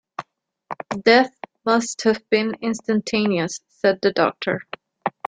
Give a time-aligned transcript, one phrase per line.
[1.03, 4.61] "Death must have been instantaneous," said the doctor.